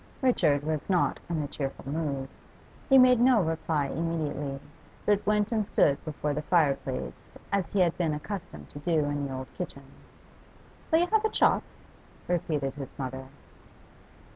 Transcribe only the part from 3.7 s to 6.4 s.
immediately, but went and stood before